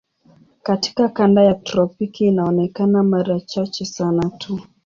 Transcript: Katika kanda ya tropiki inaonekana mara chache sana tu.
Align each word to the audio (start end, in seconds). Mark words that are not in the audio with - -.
Katika 0.63 1.09
kanda 1.09 1.43
ya 1.43 1.53
tropiki 1.53 2.27
inaonekana 2.27 3.03
mara 3.03 3.39
chache 3.39 3.85
sana 3.85 4.29
tu. 4.29 4.59